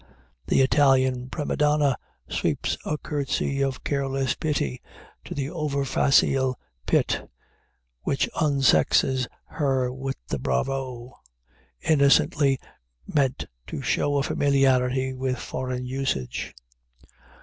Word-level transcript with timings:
The 0.47 0.61
Italian 0.61 1.29
prima 1.29 1.55
donna 1.55 1.95
sweeps 2.27 2.75
a 2.87 2.97
curtsy 2.97 3.61
of 3.61 3.83
careless 3.83 4.33
pity 4.33 4.81
to 5.25 5.35
the 5.35 5.51
over 5.51 5.85
facile 5.85 6.57
pit 6.87 7.29
which 8.01 8.27
unsexes 8.41 9.27
her 9.45 9.93
with 9.93 10.17
the 10.27 10.39
bravo! 10.39 11.19
innocently 11.87 12.57
meant 13.05 13.45
to 13.67 13.83
show 13.83 14.17
a 14.17 14.23
familiarity 14.23 15.13
with 15.13 15.37
foreign 15.37 15.85
usage. 15.85 16.51